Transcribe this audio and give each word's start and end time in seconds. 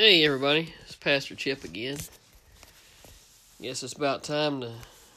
Hey 0.00 0.24
everybody, 0.24 0.72
it's 0.84 0.94
Pastor 0.94 1.34
Chip 1.34 1.64
again. 1.64 1.96
Guess 3.60 3.82
it's 3.82 3.94
about 3.94 4.22
time 4.22 4.60
to 4.60 4.70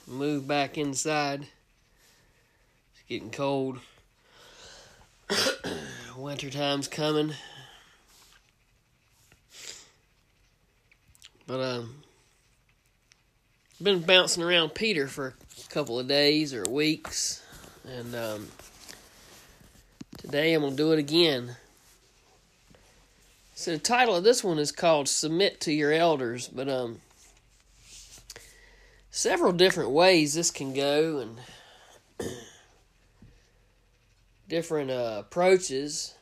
move 0.08 0.48
back 0.48 0.76
inside. 0.76 1.42
It's 2.92 3.04
getting 3.08 3.30
cold. 3.30 3.78
Winter 6.18 6.50
time's 6.50 6.88
coming. 6.88 7.36
But 11.46 11.60
um 11.62 11.98
been 13.80 14.02
bouncing 14.02 14.42
around 14.42 14.74
Peter 14.74 15.06
for 15.06 15.36
a 15.64 15.70
couple 15.72 16.00
of 16.00 16.08
days 16.08 16.56
or 16.56 16.64
weeks 16.64 17.44
and 17.88 18.16
um 18.16 18.48
today 20.18 20.56
I'm 20.56 20.68
to 20.72 20.76
do 20.76 20.92
it 20.92 20.98
again. 20.98 21.56
So 23.62 23.74
the 23.74 23.78
title 23.78 24.16
of 24.16 24.24
this 24.24 24.44
one 24.44 24.58
is 24.58 24.72
called 24.72 25.08
"Submit 25.08 25.62
to 25.62 25.72
Your 25.72 25.94
Elders," 25.94 26.48
but 26.48 26.68
um, 26.68 27.00
several 29.12 29.52
different 29.52 29.92
ways 29.92 30.34
this 30.34 30.50
can 30.50 30.74
go 30.74 31.20
and 32.20 32.28
different 34.50 34.90
uh, 34.90 35.18
approaches. 35.20 36.16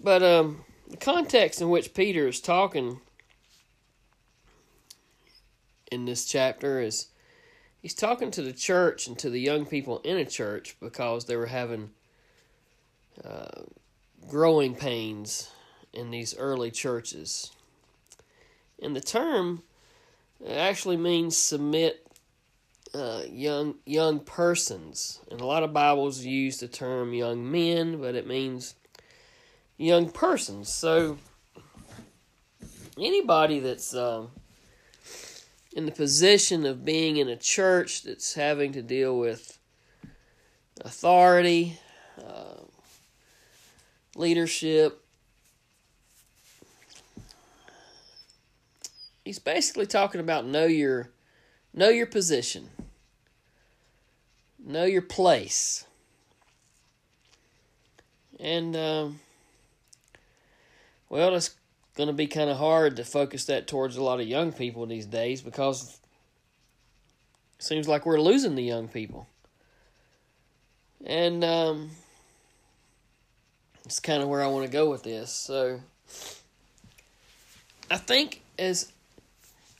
But 0.00 0.22
um, 0.22 0.64
the 0.88 0.96
context 0.96 1.60
in 1.60 1.68
which 1.68 1.92
Peter 1.92 2.26
is 2.26 2.40
talking 2.40 3.02
in 5.92 6.06
this 6.06 6.24
chapter 6.24 6.80
is 6.80 7.08
he's 7.82 7.92
talking 7.92 8.30
to 8.30 8.40
the 8.40 8.54
church 8.54 9.06
and 9.06 9.18
to 9.18 9.28
the 9.28 9.40
young 9.42 9.66
people 9.66 9.98
in 10.04 10.16
a 10.16 10.24
church 10.24 10.74
because 10.80 11.26
they 11.26 11.36
were 11.36 11.48
having. 11.48 11.90
Uh, 13.22 13.64
growing 14.28 14.74
pains 14.74 15.50
in 15.92 16.10
these 16.10 16.36
early 16.36 16.70
churches. 16.70 17.52
And 18.80 18.94
the 18.94 19.00
term 19.00 19.62
actually 20.48 20.96
means 20.96 21.36
submit 21.36 22.06
uh, 22.94 23.22
young 23.28 23.74
young 23.84 24.20
persons. 24.20 25.20
And 25.30 25.40
a 25.40 25.46
lot 25.46 25.62
of 25.62 25.72
Bibles 25.72 26.24
use 26.24 26.58
the 26.58 26.68
term 26.68 27.12
young 27.12 27.50
men, 27.50 28.00
but 28.00 28.14
it 28.14 28.26
means 28.26 28.74
young 29.76 30.10
persons. 30.10 30.72
So 30.72 31.18
anybody 32.98 33.60
that's 33.60 33.94
um, 33.94 34.30
in 35.72 35.86
the 35.86 35.92
position 35.92 36.66
of 36.66 36.84
being 36.84 37.18
in 37.18 37.28
a 37.28 37.36
church 37.36 38.02
that's 38.02 38.34
having 38.34 38.72
to 38.72 38.82
deal 38.82 39.18
with 39.18 39.58
authority, 40.80 41.78
uh, 42.24 42.62
leadership. 44.16 45.04
He's 49.24 49.38
basically 49.38 49.86
talking 49.86 50.20
about 50.20 50.46
know 50.46 50.66
your 50.66 51.10
know 51.74 51.88
your 51.88 52.06
position. 52.06 52.68
Know 54.58 54.84
your 54.84 55.02
place. 55.02 55.84
And 58.40 58.76
um, 58.76 59.20
well, 61.08 61.34
it's 61.34 61.54
going 61.96 62.06
to 62.06 62.12
be 62.12 62.26
kind 62.26 62.48
of 62.48 62.58
hard 62.58 62.96
to 62.96 63.04
focus 63.04 63.46
that 63.46 63.66
towards 63.66 63.96
a 63.96 64.02
lot 64.02 64.20
of 64.20 64.26
young 64.26 64.52
people 64.52 64.86
these 64.86 65.06
days 65.06 65.42
because 65.42 65.98
it 67.58 67.64
seems 67.64 67.88
like 67.88 68.06
we're 68.06 68.20
losing 68.20 68.54
the 68.54 68.62
young 68.62 68.88
people. 68.88 69.26
And 71.04 71.42
um, 71.42 71.90
it's 73.88 74.00
kind 74.00 74.22
of 74.22 74.28
where 74.28 74.42
I 74.42 74.48
want 74.48 74.66
to 74.66 74.70
go 74.70 74.90
with 74.90 75.02
this. 75.02 75.32
So 75.32 75.80
I 77.90 77.96
think 77.96 78.42
as 78.58 78.92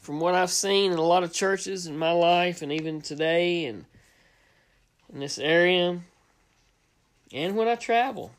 from 0.00 0.18
what 0.18 0.34
I've 0.34 0.50
seen 0.50 0.92
in 0.92 0.98
a 0.98 1.02
lot 1.02 1.24
of 1.24 1.32
churches 1.34 1.86
in 1.86 1.98
my 1.98 2.12
life 2.12 2.62
and 2.62 2.72
even 2.72 3.02
today 3.02 3.66
and 3.66 3.84
in 5.12 5.20
this 5.20 5.38
area 5.38 6.00
and 7.34 7.54
when 7.54 7.68
I 7.68 7.74
travel 7.74 8.32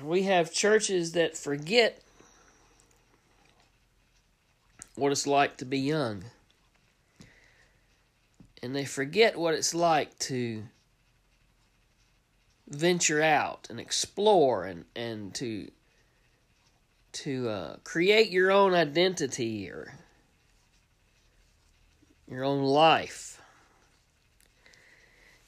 we 0.00 0.22
have 0.22 0.52
churches 0.52 1.10
that 1.12 1.36
forget 1.36 2.00
what 4.94 5.10
it's 5.10 5.26
like 5.26 5.56
to 5.56 5.64
be 5.64 5.78
young. 5.78 6.24
And 8.62 8.74
they 8.74 8.84
forget 8.84 9.36
what 9.36 9.54
it's 9.54 9.74
like 9.74 10.16
to 10.20 10.62
venture 12.68 13.22
out 13.22 13.68
and 13.70 13.78
explore 13.78 14.64
and, 14.64 14.84
and 14.94 15.34
to 15.34 15.70
to 17.12 17.48
uh, 17.48 17.76
create 17.82 18.30
your 18.30 18.50
own 18.50 18.74
identity 18.74 19.70
or 19.70 19.94
your 22.28 22.44
own 22.44 22.62
life. 22.62 23.40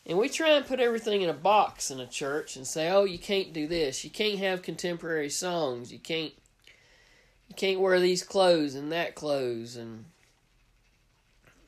And 0.06 0.16
we 0.16 0.30
try 0.30 0.52
and 0.52 0.64
put 0.64 0.80
everything 0.80 1.20
in 1.20 1.28
a 1.28 1.34
box 1.34 1.90
in 1.90 2.00
a 2.00 2.06
church 2.06 2.56
and 2.56 2.66
say, 2.66 2.88
"Oh, 2.88 3.04
you 3.04 3.18
can't 3.18 3.52
do 3.52 3.66
this. 3.66 4.02
You 4.02 4.10
can't 4.10 4.38
have 4.38 4.62
contemporary 4.62 5.28
songs. 5.28 5.92
You 5.92 5.98
can't 5.98 6.32
you 7.48 7.54
can't 7.54 7.80
wear 7.80 8.00
these 8.00 8.22
clothes 8.22 8.74
and 8.74 8.90
that 8.90 9.14
clothes." 9.14 9.76
And 9.76 10.06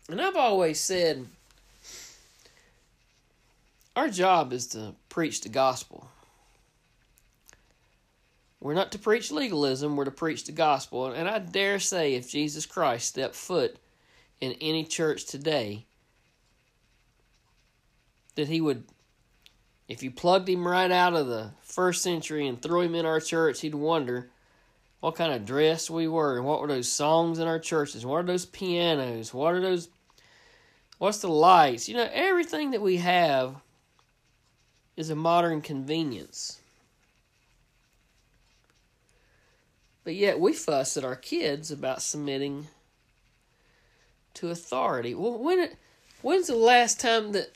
and 0.08 0.22
I've 0.22 0.36
always 0.36 0.80
said 0.80 1.26
our 3.96 4.08
job 4.08 4.52
is 4.52 4.68
to 4.68 4.94
preach 5.08 5.40
the 5.40 5.48
gospel. 5.48 6.08
We're 8.60 8.74
not 8.74 8.92
to 8.92 8.98
preach 8.98 9.30
legalism, 9.30 9.96
we're 9.96 10.04
to 10.04 10.10
preach 10.10 10.44
the 10.44 10.52
gospel. 10.52 11.06
And 11.06 11.28
I 11.28 11.38
dare 11.38 11.78
say 11.78 12.14
if 12.14 12.30
Jesus 12.30 12.66
Christ 12.66 13.06
stepped 13.06 13.34
foot 13.34 13.76
in 14.40 14.52
any 14.60 14.84
church 14.84 15.24
today, 15.24 15.86
that 18.34 18.48
he 18.48 18.60
would, 18.60 18.84
if 19.88 20.02
you 20.02 20.10
plugged 20.10 20.48
him 20.48 20.68
right 20.68 20.90
out 20.90 21.14
of 21.14 21.26
the 21.26 21.52
first 21.62 22.02
century 22.02 22.46
and 22.46 22.60
threw 22.60 22.82
him 22.82 22.94
in 22.94 23.06
our 23.06 23.20
church, 23.20 23.60
he'd 23.60 23.74
wonder 23.74 24.30
what 25.00 25.16
kind 25.16 25.32
of 25.32 25.46
dress 25.46 25.88
we 25.88 26.06
were 26.06 26.36
and 26.36 26.44
what 26.44 26.60
were 26.60 26.68
those 26.68 26.88
songs 26.88 27.38
in 27.38 27.48
our 27.48 27.58
churches, 27.58 28.04
what 28.04 28.18
are 28.18 28.26
those 28.26 28.44
pianos, 28.44 29.32
what 29.32 29.54
are 29.54 29.60
those, 29.60 29.88
what's 30.98 31.20
the 31.20 31.28
lights, 31.28 31.88
you 31.88 31.96
know, 31.96 32.08
everything 32.12 32.72
that 32.72 32.82
we 32.82 32.98
have 32.98 33.56
is 35.00 35.10
a 35.10 35.16
modern 35.16 35.62
convenience. 35.62 36.60
But 40.04 40.14
yet 40.14 40.38
we 40.38 40.52
fuss 40.52 40.96
at 40.96 41.04
our 41.04 41.16
kids 41.16 41.70
about 41.70 42.02
submitting 42.02 42.68
to 44.34 44.50
authority. 44.50 45.14
Well, 45.14 45.38
when 45.38 45.70
when's 46.22 46.46
the 46.46 46.56
last 46.56 47.00
time 47.00 47.32
that 47.32 47.52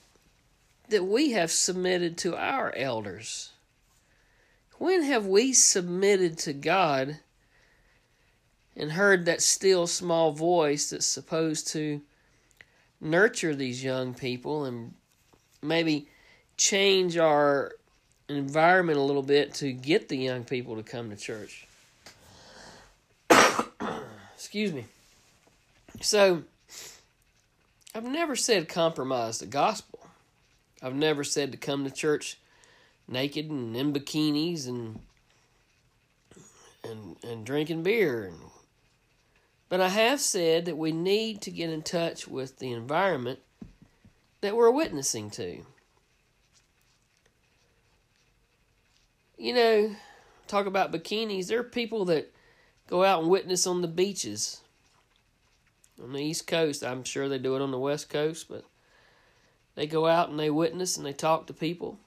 that 0.89 1.05
we 1.05 1.33
have 1.33 1.51
submitted 1.51 2.19
to 2.19 2.37
our 2.37 2.75
elders? 2.77 3.51
When 4.79 5.03
have 5.05 5.27
we 5.27 5.53
submitted 5.53 6.39
to 6.39 6.53
God 6.53 7.19
and 8.77 8.93
heard 8.93 9.25
that 9.25 9.41
still 9.41 9.87
small 9.87 10.33
voice 10.33 10.91
that's 10.91 11.07
supposed 11.07 11.69
to 11.69 12.03
nurture 13.01 13.55
these 13.55 13.85
young 13.85 14.15
people 14.15 14.65
and 14.65 14.95
maybe 15.63 16.09
change 16.57 17.17
our 17.17 17.73
environment 18.29 18.99
a 18.99 19.03
little 19.03 19.23
bit 19.23 19.55
to 19.55 19.73
get 19.73 20.09
the 20.09 20.17
young 20.17 20.45
people 20.45 20.77
to 20.77 20.83
come 20.83 21.11
to 21.11 21.17
church. 21.17 21.67
Excuse 24.35 24.73
me. 24.73 24.85
So, 26.01 26.43
I've 27.95 28.05
never 28.05 28.35
said 28.35 28.69
compromise 28.69 29.39
the 29.39 29.47
gospel. 29.47 30.01
I've 30.83 30.95
never 30.95 31.25
said 31.25 31.53
to 31.53 31.59
come 31.59 31.85
to 31.85 31.91
church 31.91 32.39
naked 33.09 33.51
and 33.51 33.77
in 33.77 33.93
bikinis 33.93 34.67
and 34.67 34.99
and 36.83 37.17
and 37.23 37.45
drinking 37.47 37.83
beer 37.83 38.25
and 38.25 38.39
but 39.69 39.81
I 39.81 39.89
have 39.89 40.21
said 40.21 40.67
that 40.67 40.77
we 40.77 40.93
need 40.93 41.41
to 41.43 41.51
get 41.51 41.71
in 41.71 41.83
touch 41.83 42.29
with 42.29 42.59
the 42.59 42.73
environment 42.73 43.41
that 44.41 44.55
we're 44.55 44.71
witnessing 44.71 45.31
to. 45.31 45.65
You 49.39 49.55
know, 49.55 49.95
talk 50.47 50.67
about 50.67 50.93
bikinis. 50.93 51.49
There 51.49 51.61
are 51.61 51.65
people 51.65 52.05
that 52.07 52.33
go 52.89 53.05
out 53.05 53.21
and 53.23 53.31
witness 53.31 53.67
on 53.67 53.83
the 53.83 53.89
beaches 53.89 54.61
on 56.03 56.13
the 56.13 56.23
East 56.23 56.47
Coast. 56.47 56.85
I'm 56.85 57.05
sure 57.05 57.29
they 57.29 57.39
do 57.39 57.57
it 57.57 57.63
on 57.63 57.71
the 57.71 57.79
West 57.79 58.09
Coast, 58.09 58.49
but 58.49 58.65
they 59.75 59.87
go 59.87 60.07
out 60.07 60.29
and 60.29 60.39
they 60.39 60.51
witness 60.51 60.97
and 60.97 61.07
they 61.07 61.13
talk 61.13 61.47
to 61.47 61.53
people. 61.53 61.99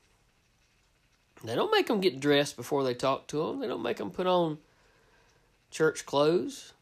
They 1.44 1.56
don't 1.56 1.72
make 1.72 1.88
them 1.88 2.02
get 2.02 2.20
dressed 2.20 2.56
before 2.56 2.84
they 2.84 2.94
talk 2.94 3.28
to 3.28 3.46
them. 3.46 3.60
They 3.60 3.68
don't 3.68 3.84
make 3.84 3.98
them 3.98 4.12
put 4.12 4.28
on 4.28 4.58
church 5.70 6.06
clothes. 6.06 6.74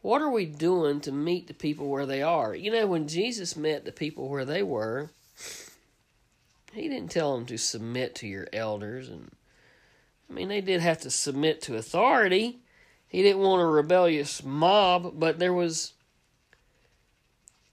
What 0.00 0.22
are 0.22 0.30
we 0.30 0.46
doing 0.46 1.00
to 1.02 1.12
meet 1.12 1.48
the 1.48 1.54
people 1.54 1.88
where 1.88 2.06
they 2.06 2.22
are? 2.22 2.54
You 2.54 2.70
know, 2.70 2.86
when 2.86 3.08
Jesus 3.08 3.56
met 3.56 3.84
the 3.84 3.92
people 3.92 4.28
where 4.28 4.44
they 4.44 4.62
were, 4.62 5.10
he 6.72 6.88
didn't 6.88 7.10
tell 7.10 7.34
them 7.34 7.46
to 7.46 7.58
submit 7.58 8.14
to 8.16 8.26
your 8.26 8.46
elders 8.52 9.08
and 9.08 9.30
I 10.28 10.32
mean 10.32 10.48
they 10.48 10.60
did 10.60 10.80
have 10.80 11.00
to 11.00 11.10
submit 11.10 11.62
to 11.62 11.76
authority. 11.76 12.58
He 13.06 13.22
didn't 13.22 13.40
want 13.40 13.62
a 13.62 13.66
rebellious 13.66 14.44
mob, 14.44 15.18
but 15.18 15.38
there 15.38 15.54
was 15.54 15.94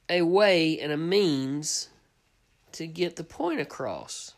a 0.09 0.21
way 0.21 0.79
and 0.79 0.91
a 0.91 0.97
means 0.97 1.89
to 2.71 2.87
get 2.87 3.17
the 3.17 3.23
point 3.23 3.59
across. 3.59 4.33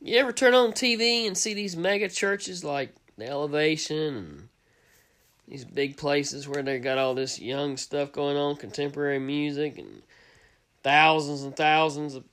You 0.00 0.18
ever 0.18 0.32
turn 0.32 0.54
on 0.54 0.72
TV 0.72 1.26
and 1.26 1.36
see 1.36 1.54
these 1.54 1.76
mega 1.76 2.08
churches 2.08 2.62
like 2.62 2.94
the 3.18 3.26
Elevation 3.26 4.16
and 4.16 4.48
these 5.48 5.64
big 5.64 5.96
places 5.96 6.48
where 6.48 6.62
they 6.62 6.78
got 6.78 6.98
all 6.98 7.14
this 7.14 7.40
young 7.40 7.76
stuff 7.76 8.12
going 8.12 8.36
on, 8.36 8.56
contemporary 8.56 9.18
music, 9.18 9.78
and 9.78 10.02
thousands 10.82 11.42
and 11.42 11.56
thousands 11.56 12.14
of 12.14 12.24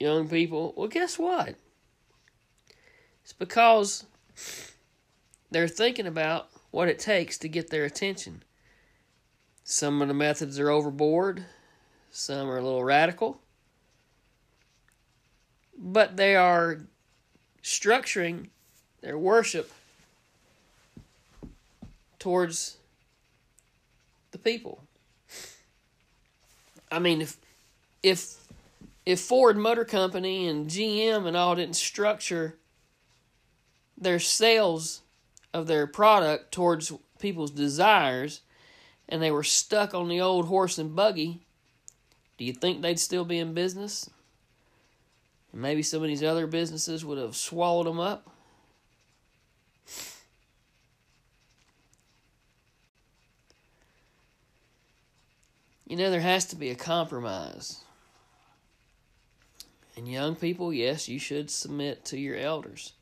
young 0.00 0.28
people? 0.28 0.74
Well, 0.76 0.88
guess 0.88 1.18
what? 1.18 1.54
It's 3.22 3.32
because 3.32 4.04
they're 5.50 5.68
thinking 5.68 6.06
about 6.06 6.48
what 6.70 6.88
it 6.88 6.98
takes 6.98 7.38
to 7.38 7.48
get 7.48 7.70
their 7.70 7.84
attention. 7.84 8.42
Some 9.64 10.00
of 10.02 10.08
the 10.08 10.14
methods 10.14 10.58
are 10.60 10.70
overboard, 10.70 11.44
some 12.10 12.48
are 12.48 12.58
a 12.58 12.62
little 12.62 12.84
radical, 12.84 13.40
but 15.76 16.16
they 16.16 16.36
are 16.36 16.82
structuring 17.62 18.50
their 19.00 19.18
worship 19.18 19.72
towards 22.26 22.78
the 24.32 24.38
people. 24.38 24.82
I 26.90 26.98
mean, 26.98 27.20
if 27.20 27.36
if 28.02 28.48
if 29.04 29.20
Ford 29.20 29.56
Motor 29.56 29.84
Company 29.84 30.48
and 30.48 30.66
GM 30.66 31.24
and 31.24 31.36
all 31.36 31.54
didn't 31.54 31.76
structure 31.76 32.56
their 33.96 34.18
sales 34.18 35.02
of 35.54 35.68
their 35.68 35.86
product 35.86 36.50
towards 36.50 36.92
people's 37.20 37.52
desires 37.52 38.40
and 39.08 39.22
they 39.22 39.30
were 39.30 39.44
stuck 39.44 39.94
on 39.94 40.08
the 40.08 40.20
old 40.20 40.46
horse 40.46 40.78
and 40.78 40.96
buggy, 40.96 41.42
do 42.38 42.44
you 42.44 42.52
think 42.52 42.82
they'd 42.82 42.98
still 42.98 43.24
be 43.24 43.38
in 43.38 43.54
business? 43.54 44.10
Maybe 45.52 45.84
some 45.84 46.02
of 46.02 46.08
these 46.08 46.24
other 46.24 46.48
businesses 46.48 47.04
would 47.04 47.18
have 47.18 47.36
swallowed 47.36 47.86
them 47.86 48.00
up. 48.00 48.35
You 55.86 55.96
know, 55.96 56.10
there 56.10 56.20
has 56.20 56.46
to 56.46 56.56
be 56.56 56.70
a 56.70 56.74
compromise. 56.74 57.80
And 59.96 60.08
young 60.08 60.34
people, 60.34 60.72
yes, 60.72 61.08
you 61.08 61.18
should 61.18 61.50
submit 61.50 62.04
to 62.06 62.18
your 62.18 62.36
elders. 62.36 62.92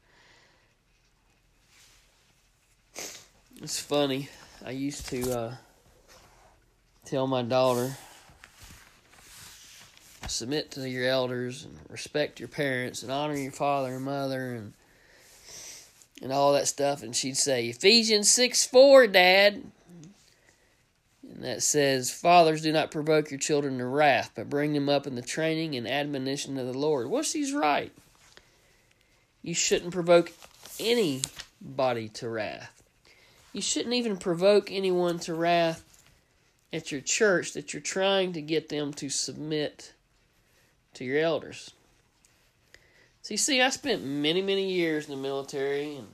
It's 3.63 3.81
funny. 3.81 4.29
I 4.65 4.73
used 4.73 5.07
to 5.09 5.39
uh, 5.39 5.55
tell 7.05 7.27
my 7.27 7.43
daughter 7.43 7.97
submit 10.29 10.71
to 10.73 10.89
your 10.89 11.07
elders 11.07 11.65
and 11.65 11.79
respect 11.91 12.41
your 12.41 12.49
parents 12.49 13.03
and 13.03 13.13
honor 13.13 13.37
your 13.37 13.53
father 13.53 13.95
and 13.95 14.05
mother 14.05 14.55
and 14.55 14.73
and 16.23 16.33
all 16.33 16.55
that 16.55 16.67
stuff 16.67 17.03
and 17.03 17.15
she'd 17.15 17.37
say 17.37 17.67
Ephesians 17.67 18.31
6 18.31 18.65
4 18.67 19.07
dad 19.09 19.63
and 21.33 21.45
that 21.45 21.63
says 21.63 22.11
fathers 22.11 22.63
do 22.63 22.73
not 22.73 22.91
provoke 22.91 23.31
your 23.31 23.41
children 23.41 23.79
to 23.79 23.87
wrath 23.87 24.33
but 24.35 24.51
bring 24.51 24.73
them 24.73 24.89
up 24.89 25.07
in 25.07 25.15
the 25.15 25.23
training 25.23 25.75
and 25.75 25.89
admonition 25.89 26.59
of 26.59 26.67
the 26.67 26.79
Lord. 26.79 27.09
Well 27.09 27.23
she's 27.23 27.53
right. 27.53 27.93
You 29.43 29.55
shouldn't 29.55 29.93
provoke 29.93 30.33
anybody 30.81 32.09
to 32.09 32.29
wrath. 32.29 32.83
You 33.53 33.61
shouldn't 33.61 33.95
even 33.95 34.17
provoke 34.17 34.71
anyone 34.73 35.19
to 35.21 35.35
wrath 35.35 35.85
at 36.73 36.91
your 36.91 37.01
church 37.01 37.53
that 37.53 37.73
you're 37.73 37.83
trying 37.83 38.33
to 38.33 38.43
get 38.43 38.69
them 38.69 38.93
to 38.95 39.09
submit 39.09 39.93
to 40.95 41.05
your 41.05 41.19
elders. 41.19 41.71
So 43.23 43.35
you 43.35 43.39
see, 43.39 43.63
I 43.63 43.71
spent 43.71 44.05
many, 44.05 44.43
many 44.43 44.73
years 44.73 45.09
in 45.09 45.15
the 45.15 45.21
military 45.21 45.97
and 45.97 46.07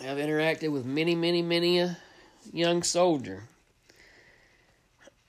I've 0.00 0.18
interacted 0.18 0.72
with 0.72 0.84
many, 0.84 1.14
many, 1.14 1.42
many 1.42 1.78
a 1.80 1.96
young 2.52 2.82
soldier. 2.82 3.44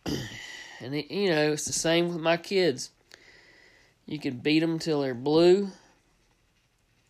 And, 0.80 0.94
it, 0.94 1.10
you 1.10 1.32
know, 1.32 1.54
it's 1.54 1.66
the 1.66 1.74
same 1.74 2.10
with 2.10 2.20
my 2.20 2.38
kids. 2.38 2.92
You 4.06 4.20
could 4.20 4.44
beat 4.44 4.60
them 4.60 4.78
till 4.78 5.02
they're 5.02 5.16
blue 5.16 5.72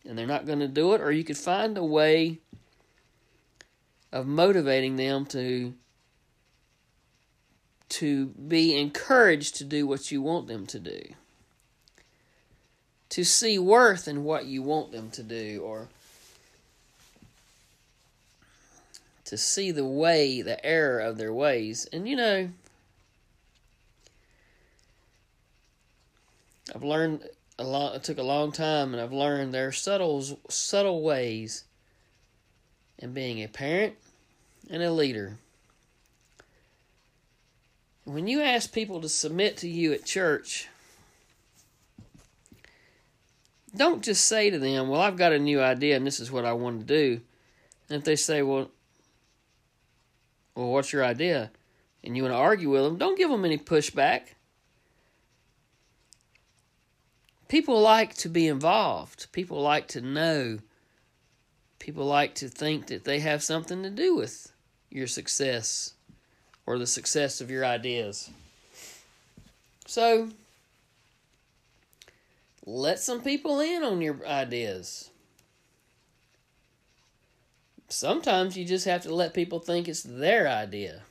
and 0.08 0.18
they're 0.18 0.26
not 0.26 0.46
going 0.46 0.60
to 0.60 0.68
do 0.68 0.94
it, 0.94 1.02
or 1.02 1.12
you 1.12 1.22
could 1.22 1.36
find 1.36 1.76
a 1.76 1.84
way 1.84 2.38
of 4.10 4.26
motivating 4.26 4.96
them 4.96 5.26
to 5.26 5.74
to 7.90 8.26
be 8.26 8.78
encouraged 8.78 9.56
to 9.56 9.64
do 9.64 9.86
what 9.86 10.10
you 10.10 10.20
want 10.20 10.46
them 10.46 10.66
to 10.66 10.78
do. 10.78 11.00
To 13.10 13.24
see 13.24 13.58
worth 13.58 14.06
in 14.06 14.24
what 14.24 14.44
you 14.44 14.62
want 14.62 14.92
them 14.92 15.10
to 15.12 15.22
do, 15.22 15.62
or 15.64 15.88
to 19.28 19.36
see 19.36 19.70
the 19.70 19.84
way, 19.84 20.42
the 20.42 20.64
error 20.64 21.00
of 21.00 21.16
their 21.18 21.32
ways. 21.32 21.86
And 21.92 22.08
you 22.08 22.16
know, 22.16 22.50
I've 26.74 26.84
learned 26.84 27.28
a 27.58 27.64
lot. 27.64 27.94
It 27.94 28.04
took 28.04 28.18
a 28.18 28.22
long 28.22 28.52
time, 28.52 28.92
and 28.92 29.02
I've 29.02 29.12
learned 29.12 29.54
there 29.54 29.68
are 29.68 29.72
subtle, 29.72 30.40
subtle 30.48 31.02
ways 31.02 31.64
in 32.98 33.12
being 33.12 33.42
a 33.42 33.48
parent 33.48 33.94
and 34.70 34.82
a 34.82 34.92
leader 34.92 35.38
when 38.08 38.26
you 38.26 38.40
ask 38.40 38.72
people 38.72 39.00
to 39.02 39.08
submit 39.08 39.58
to 39.58 39.68
you 39.68 39.92
at 39.92 40.04
church, 40.04 40.68
don't 43.76 44.02
just 44.02 44.26
say 44.26 44.48
to 44.50 44.58
them, 44.58 44.88
Well, 44.88 45.00
I've 45.00 45.18
got 45.18 45.32
a 45.32 45.38
new 45.38 45.60
idea 45.60 45.96
and 45.96 46.06
this 46.06 46.18
is 46.18 46.32
what 46.32 46.46
I 46.46 46.54
want 46.54 46.80
to 46.80 46.86
do. 46.86 47.20
And 47.88 47.98
if 47.98 48.04
they 48.04 48.16
say, 48.16 48.42
Well, 48.42 48.70
well, 50.58 50.72
what's 50.72 50.92
your 50.92 51.04
idea? 51.04 51.52
And 52.02 52.16
you 52.16 52.24
want 52.24 52.34
to 52.34 52.38
argue 52.38 52.70
with 52.70 52.82
them, 52.82 52.98
don't 52.98 53.16
give 53.16 53.30
them 53.30 53.44
any 53.44 53.58
pushback. 53.58 54.22
People 57.46 57.80
like 57.80 58.14
to 58.14 58.28
be 58.28 58.48
involved. 58.48 59.30
People 59.30 59.62
like 59.62 59.86
to 59.88 60.00
know. 60.00 60.58
People 61.78 62.06
like 62.06 62.34
to 62.34 62.48
think 62.48 62.88
that 62.88 63.04
they 63.04 63.20
have 63.20 63.40
something 63.40 63.84
to 63.84 63.90
do 63.90 64.16
with 64.16 64.50
your 64.90 65.06
success 65.06 65.94
or 66.66 66.76
the 66.76 66.88
success 66.88 67.40
of 67.40 67.52
your 67.52 67.64
ideas. 67.64 68.28
So, 69.86 70.28
let 72.66 72.98
some 72.98 73.22
people 73.22 73.60
in 73.60 73.84
on 73.84 74.02
your 74.02 74.26
ideas. 74.26 75.10
Sometimes 77.88 78.56
you 78.56 78.64
just 78.64 78.84
have 78.84 79.02
to 79.02 79.14
let 79.14 79.32
people 79.32 79.58
think 79.58 79.88
it's 79.88 80.02
their 80.02 80.46
idea. 80.46 81.02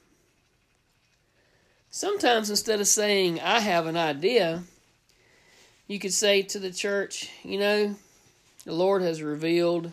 Sometimes 1.89 2.49
instead 2.49 2.79
of 2.79 2.87
saying, 2.87 3.39
I 3.39 3.59
have 3.59 3.87
an 3.87 3.97
idea, 3.97 4.63
you 5.87 5.97
could 5.97 6.13
say 6.13 6.43
to 6.43 6.59
the 6.59 6.71
church, 6.71 7.29
you 7.43 7.57
know, 7.57 7.95
the 8.65 8.73
Lord 8.73 9.01
has 9.01 9.23
revealed 9.23 9.91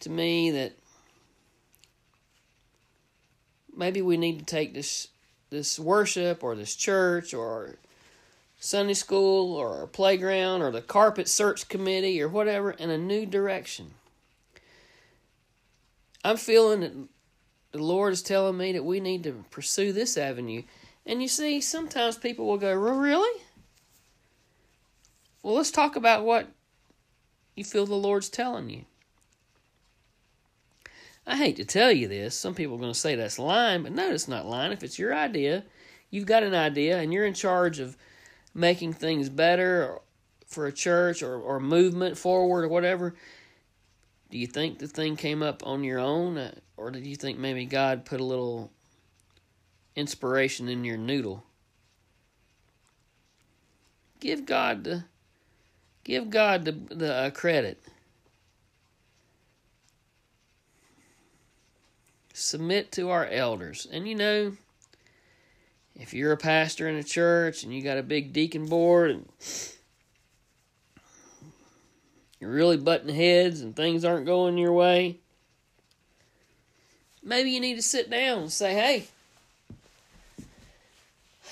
to 0.00 0.10
me 0.10 0.50
that 0.50 0.72
maybe 3.74 4.02
we 4.02 4.16
need 4.16 4.40
to 4.40 4.44
take 4.44 4.74
this 4.74 5.08
this 5.48 5.78
worship 5.78 6.42
or 6.42 6.56
this 6.56 6.74
church 6.74 7.34
or 7.34 7.76
Sunday 8.58 8.94
school 8.94 9.54
or 9.54 9.86
playground 9.86 10.62
or 10.62 10.70
the 10.70 10.80
carpet 10.80 11.28
search 11.28 11.68
committee 11.68 12.20
or 12.22 12.28
whatever 12.28 12.70
in 12.70 12.90
a 12.90 12.96
new 12.96 13.26
direction. 13.26 13.92
I'm 16.24 16.36
feeling 16.36 16.80
that 16.80 16.92
the 17.72 17.82
Lord 17.82 18.12
is 18.12 18.22
telling 18.22 18.56
me 18.56 18.72
that 18.72 18.84
we 18.84 19.00
need 19.00 19.24
to 19.24 19.44
pursue 19.50 19.92
this 19.92 20.16
avenue. 20.16 20.62
And 21.04 21.20
you 21.20 21.28
see, 21.28 21.60
sometimes 21.60 22.16
people 22.16 22.46
will 22.46 22.58
go, 22.58 22.72
Really? 22.74 23.42
Well, 25.42 25.54
let's 25.54 25.72
talk 25.72 25.96
about 25.96 26.24
what 26.24 26.46
you 27.56 27.64
feel 27.64 27.86
the 27.86 27.94
Lord's 27.94 28.28
telling 28.28 28.70
you. 28.70 28.84
I 31.26 31.36
hate 31.36 31.56
to 31.56 31.64
tell 31.64 31.92
you 31.92 32.08
this. 32.08 32.36
Some 32.36 32.54
people 32.54 32.76
are 32.76 32.80
going 32.80 32.92
to 32.92 32.98
say 32.98 33.14
that's 33.14 33.38
lying, 33.38 33.82
but 33.82 33.92
no, 33.92 34.10
it's 34.10 34.28
not 34.28 34.46
lying. 34.46 34.72
If 34.72 34.82
it's 34.82 34.98
your 34.98 35.14
idea, 35.14 35.64
you've 36.10 36.26
got 36.26 36.42
an 36.42 36.54
idea, 36.54 36.98
and 36.98 37.12
you're 37.12 37.26
in 37.26 37.34
charge 37.34 37.78
of 37.78 37.96
making 38.54 38.92
things 38.92 39.28
better 39.28 39.98
for 40.46 40.66
a 40.66 40.72
church 40.72 41.22
or, 41.22 41.40
or 41.40 41.60
movement 41.60 42.18
forward 42.18 42.64
or 42.64 42.68
whatever. 42.68 43.14
Do 44.32 44.38
you 44.38 44.48
think 44.48 44.80
the 44.80 44.88
thing 44.88 45.14
came 45.14 45.42
up 45.42 45.64
on 45.64 45.84
your 45.84 46.00
own, 46.00 46.38
uh, 46.38 46.54
or 46.76 46.90
did 46.90 47.06
you 47.06 47.14
think 47.14 47.38
maybe 47.38 47.66
God 47.66 48.04
put 48.04 48.20
a 48.20 48.24
little 48.24 48.72
inspiration 49.96 50.68
in 50.68 50.84
your 50.84 50.96
noodle. 50.96 51.44
Give 54.20 54.46
God 54.46 54.84
the 54.84 55.04
give 56.04 56.30
God 56.30 56.64
the 56.64 56.72
the 56.72 57.14
uh, 57.14 57.30
credit. 57.30 57.82
Submit 62.32 62.90
to 62.92 63.10
our 63.10 63.26
elders, 63.26 63.86
and 63.90 64.08
you 64.08 64.14
know, 64.14 64.56
if 65.94 66.14
you're 66.14 66.32
a 66.32 66.36
pastor 66.36 66.88
in 66.88 66.96
a 66.96 67.02
church 67.02 67.62
and 67.62 67.74
you 67.74 67.82
got 67.82 67.98
a 67.98 68.02
big 68.02 68.32
deacon 68.32 68.66
board 68.66 69.10
and 69.10 69.28
you're 72.42 72.50
really 72.50 72.76
butting 72.76 73.14
heads 73.14 73.60
and 73.60 73.76
things 73.76 74.04
aren't 74.04 74.26
going 74.26 74.58
your 74.58 74.72
way, 74.72 75.16
maybe 77.22 77.52
you 77.52 77.60
need 77.60 77.76
to 77.76 77.82
sit 77.82 78.10
down 78.10 78.40
and 78.40 78.52
say, 78.52 78.74
hey, 78.74 79.04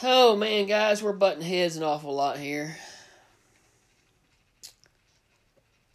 oh 0.02 0.35
man, 0.35 0.66
guys, 0.66 1.00
we're 1.00 1.12
butting 1.12 1.44
heads 1.44 1.76
an 1.76 1.85
awful 1.85 2.12
lot 2.12 2.38
here. 2.38 2.76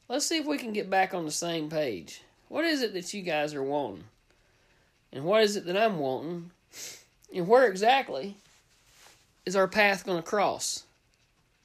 Let's 0.08 0.26
see 0.26 0.38
if 0.38 0.46
we 0.46 0.58
can 0.58 0.72
get 0.72 0.90
back 0.90 1.14
on 1.14 1.26
the 1.26 1.32
same 1.32 1.70
page. 1.70 2.22
What 2.48 2.64
is 2.64 2.82
it 2.82 2.94
that 2.94 3.14
you 3.14 3.22
guys 3.22 3.54
are 3.54 3.62
wanting? 3.62 4.06
And 5.12 5.26
what 5.26 5.44
is 5.44 5.58
it 5.58 5.66
that 5.66 5.76
I'm 5.76 6.00
wanting? 6.00 6.52
And 7.36 7.50
where 7.50 7.68
exactly 7.68 8.38
is 9.46 9.58
our 9.58 9.68
path 9.68 10.06
going 10.06 10.24
to 10.24 10.30
cross? 10.30 10.86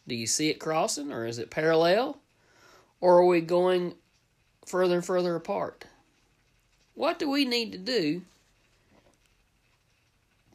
Do 0.09 0.17
you 0.17 0.27
see 0.27 0.49
it 0.49 0.59
crossing, 0.59 1.13
or 1.13 1.27
is 1.27 1.39
it 1.39 1.49
parallel? 1.49 2.19
Or 3.00 3.19
are 3.19 3.26
we 3.26 3.40
going 3.40 3.95
further 4.66 4.97
and 4.97 5.04
further 5.04 5.35
apart? 5.35 5.85
What 6.95 7.19
do 7.19 7.30
we 7.30 7.45
need 7.45 7.73
to 7.73 7.78
do 7.78 8.23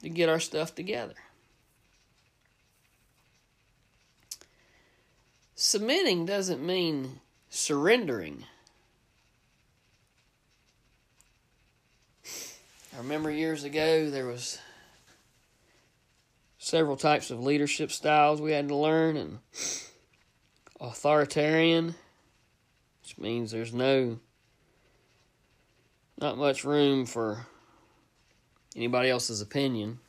to 0.02 0.10
get 0.10 0.30
our 0.30 0.40
stuff 0.40 0.76
together? 0.76 1.16
Submitting 5.56 6.26
doesn't 6.26 6.64
mean 6.64 7.20
surrendering. 7.50 8.44
I 12.94 13.00
remember 13.00 13.32
years 13.32 13.64
ago 13.64 14.10
there 14.10 14.26
was 14.26 14.60
several 16.58 16.98
types 16.98 17.32
of 17.32 17.44
leadership 17.44 17.92
styles 17.92 18.42
we 18.42 18.52
had 18.52 18.68
to 18.68 18.76
learn 18.76 19.18
and 19.18 19.40
authoritarian 20.80 21.96
which 23.06 23.20
means 23.20 23.52
there's 23.52 23.72
no 23.72 24.18
not 26.20 26.40
much 26.40 26.64
room 26.64 27.06
for 27.06 27.46
anybody 28.76 29.12
else's 29.12 29.42
opinion. 29.42 30.00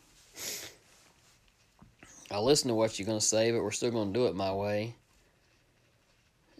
I'll 2.31 2.45
listen 2.45 2.69
to 2.69 2.75
what 2.75 2.99
you're 2.99 3.05
going 3.05 3.19
to 3.19 3.25
say, 3.25 3.53
but 3.53 3.63
we're 3.63 3.71
still 3.71 3.91
going 3.91 4.15
to 4.15 4.19
do 4.19 4.27
it 4.27 4.35
my 4.35 4.51
way. 4.51 4.95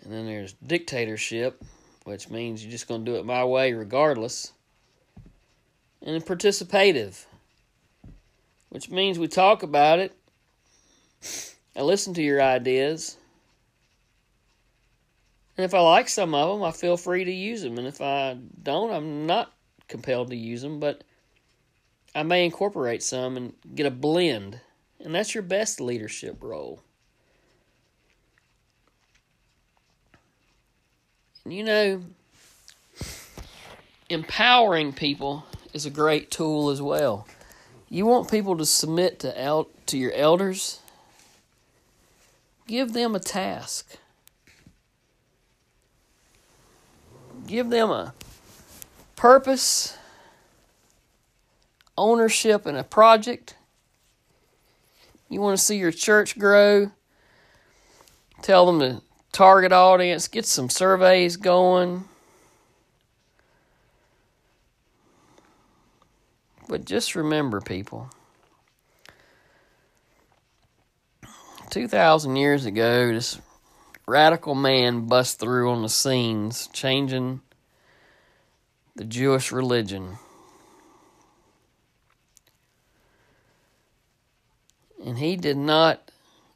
And 0.05 0.13
then 0.13 0.27
there's 0.27 0.53
dictatorship, 0.53 1.65
which 2.05 2.29
means 2.29 2.63
you're 2.63 2.71
just 2.71 2.87
going 2.87 3.07
to 3.07 3.11
do 3.11 3.17
it 3.17 3.25
my 3.25 3.43
way 3.43 3.73
regardless. 3.73 4.53
And 6.03 6.23
participative, 6.23 7.25
which 8.69 8.91
means 8.91 9.19
we 9.19 9.27
talk 9.27 9.63
about 9.63 10.01
it. 10.01 10.15
I 11.75 11.81
listen 11.81 12.13
to 12.13 12.23
your 12.23 12.43
ideas. 12.43 13.17
And 15.57 15.65
if 15.65 15.73
I 15.73 15.81
like 15.81 16.09
some 16.09 16.35
of 16.35 16.49
them, 16.49 16.63
I 16.67 16.71
feel 16.71 16.97
free 16.97 17.25
to 17.25 17.33
use 17.33 17.63
them. 17.63 17.79
And 17.79 17.87
if 17.87 18.01
I 18.01 18.37
don't, 18.63 18.93
I'm 18.93 19.27
not 19.27 19.53
compelled 19.89 20.31
to 20.31 20.37
use 20.37 20.63
them, 20.63 20.81
but 20.81 21.03
I 22.15 22.23
may 22.23 22.45
incorporate 22.45 23.03
some 23.03 23.37
and 23.37 23.55
get 23.75 23.87
a 23.87 23.91
blend. 23.91 24.61
And 25.01 25.15
that's 25.15 25.35
your 25.35 25.43
best 25.43 25.81
leadership 25.81 26.43
role. 26.43 26.83
And 31.45 31.55
you 31.55 31.65
know, 31.65 32.03
empowering 34.11 34.93
people 34.93 35.47
is 35.73 35.87
a 35.87 35.91
great 35.91 36.31
tool 36.31 36.71
as 36.71 36.83
well. 36.83 37.27
You 37.89 38.05
want 38.05 38.31
people 38.31 38.57
to 38.57 38.67
submit 38.67 39.21
to 39.21 39.41
el- 39.41 39.69
to 39.87 39.97
your 39.97 40.13
elders? 40.13 40.81
Give 42.67 42.93
them 42.93 43.15
a 43.15 43.21
task. 43.21 43.97
Give 47.47 47.71
them 47.71 47.91
a 47.91 48.15
purpose, 49.15 49.97
ownership 51.97 52.67
in 52.67 52.77
a 52.77 52.85
project. 52.85 53.57
You 55.29 55.41
want 55.41 55.59
to 55.59 55.65
see 55.65 55.77
your 55.77 55.93
church 55.93 56.39
grow. 56.39 56.93
Tell 58.43 58.67
them 58.67 58.81
to 58.81 59.03
target 59.33 59.73
audience, 59.73 60.29
get 60.29 60.47
some 60.47 60.71
surveys 60.71 61.37
going. 61.37 62.05
But 66.69 66.85
just 66.85 67.15
remember, 67.15 67.61
people, 67.61 68.11
2,000 71.71 72.37
years 72.37 72.65
ago, 72.67 73.13
this 73.13 73.41
radical 74.07 74.55
man 74.55 75.07
bust 75.07 75.41
through 75.41 75.71
on 75.71 75.83
the 75.83 75.89
scenes, 75.89 76.69
changing 76.73 77.41
the 78.95 79.05
Jewish 79.05 79.53
religion. 79.53 80.19
And 85.05 85.19
he 85.19 85.37
did 85.37 85.57
not 85.57 86.11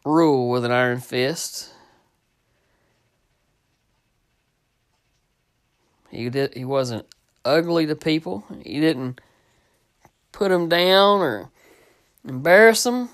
rule 0.05 0.51
with 0.51 0.65
an 0.65 0.71
iron 0.71 1.01
fist. 1.01 1.73
He 6.11 6.29
did 6.29 6.55
he 6.55 6.65
wasn't 6.65 7.07
ugly 7.45 7.87
to 7.87 7.95
people. 7.95 8.45
He 8.65 8.81
didn't 8.81 9.21
put 10.33 10.49
them 10.49 10.69
down 10.69 11.21
or 11.21 11.51
embarrass 12.27 12.83
them. 12.83 13.11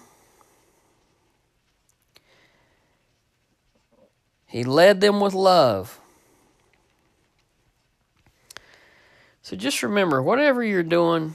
He 4.47 4.65
led 4.65 5.00
them 5.00 5.21
with 5.21 5.35
love. 5.35 6.00
So 9.43 9.57
just 9.57 9.83
remember 9.83 10.23
whatever 10.23 10.62
you're 10.62 10.83
doing 10.83 11.35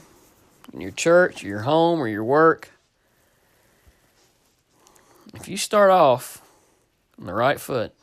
in 0.72 0.80
your 0.80 0.90
church, 0.90 1.42
your 1.42 1.60
home, 1.60 2.00
or 2.00 2.08
your 2.08 2.24
work, 2.24 2.70
if 5.34 5.48
you 5.48 5.56
start 5.56 5.90
off 5.90 6.42
on 7.18 7.26
the 7.26 7.32
right 7.32 7.58
foot 7.58 7.94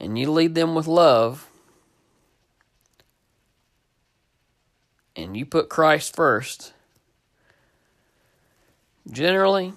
and 0.00 0.18
you 0.18 0.30
lead 0.30 0.54
them 0.54 0.74
with 0.74 0.86
love 0.86 1.48
and 5.14 5.36
you 5.36 5.46
put 5.46 5.68
Christ 5.68 6.14
first, 6.14 6.72
generally 9.10 9.72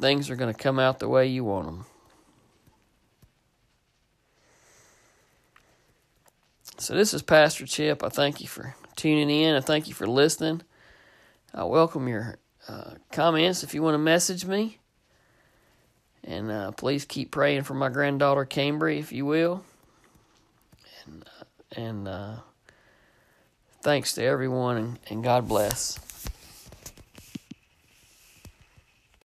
things 0.00 0.28
are 0.28 0.36
going 0.36 0.52
to 0.52 0.60
come 0.60 0.78
out 0.78 0.98
the 0.98 1.08
way 1.08 1.26
you 1.26 1.44
want 1.44 1.66
them. 1.66 1.86
So, 6.80 6.94
this 6.94 7.12
is 7.12 7.22
Pastor 7.22 7.66
Chip. 7.66 8.04
I 8.04 8.08
thank 8.08 8.40
you 8.40 8.46
for 8.46 8.76
tuning 8.94 9.28
in. 9.30 9.56
I 9.56 9.60
thank 9.60 9.88
you 9.88 9.94
for 9.94 10.06
listening. 10.06 10.62
I 11.52 11.64
welcome 11.64 12.06
your 12.06 12.38
uh, 12.68 12.92
comments 13.10 13.64
if 13.64 13.74
you 13.74 13.82
want 13.82 13.94
to 13.94 13.98
message 13.98 14.44
me. 14.44 14.78
And 16.22 16.52
uh, 16.52 16.70
please 16.70 17.04
keep 17.04 17.32
praying 17.32 17.64
for 17.64 17.74
my 17.74 17.88
granddaughter, 17.88 18.44
Cambry, 18.44 19.00
if 19.00 19.10
you 19.10 19.26
will. 19.26 19.64
And, 21.04 21.24
uh, 21.24 21.80
and 21.80 22.08
uh, 22.08 22.36
thanks 23.82 24.12
to 24.12 24.22
everyone, 24.22 24.76
and, 24.76 24.98
and 25.10 25.24
God 25.24 25.48
bless. 25.48 25.98